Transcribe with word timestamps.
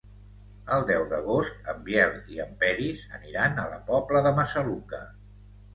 El 0.77 0.85
deu 0.91 1.05
d'agost 1.11 1.69
en 1.75 1.83
Biel 1.89 2.15
i 2.37 2.41
en 2.47 2.57
Peris 2.65 3.07
aniran 3.19 3.61
a 3.67 3.71
la 3.77 3.79
Pobla 3.93 4.27
de 4.31 4.35
Massaluca. 4.43 5.07